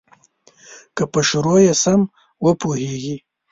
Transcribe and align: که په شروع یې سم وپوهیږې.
که 0.95 1.03
په 1.11 1.19
شروع 1.29 1.59
یې 1.65 1.73
سم 1.83 2.01
وپوهیږې. 2.45 3.15